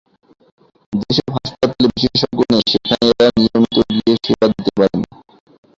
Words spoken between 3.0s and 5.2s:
এঁরা নিয়মিত গিয়ে সেবা দিতে পারেন।